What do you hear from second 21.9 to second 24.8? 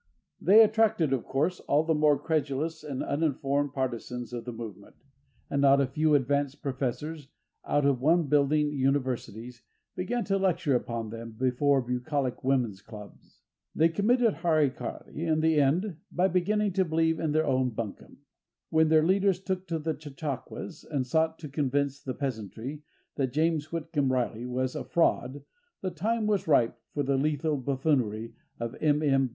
the peasantry that James Whitcomb Riley was